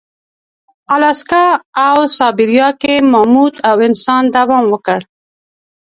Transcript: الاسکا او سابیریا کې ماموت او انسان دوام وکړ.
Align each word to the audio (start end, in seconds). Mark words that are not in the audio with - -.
الاسکا 0.95 1.45
او 1.87 1.99
سابیریا 2.17 2.69
کې 2.81 2.93
ماموت 3.11 3.55
او 3.69 3.75
انسان 3.87 4.23
دوام 4.35 4.65
وکړ. 4.69 4.99